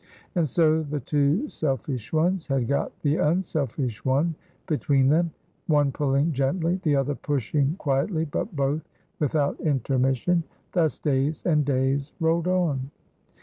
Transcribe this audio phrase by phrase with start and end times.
[0.33, 4.33] And so the two selfish ones had got the unselfish one
[4.65, 5.29] between them,
[5.67, 10.43] one pulling gently, the other pushing quietly, but both without intermission.
[10.71, 12.89] Thus days and days rolled on.